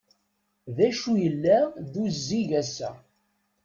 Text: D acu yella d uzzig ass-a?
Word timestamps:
D 0.75 0.77
acu 0.87 1.11
yella 1.23 1.57
d 1.91 1.93
uzzig 2.03 2.49
ass-a? 2.61 2.89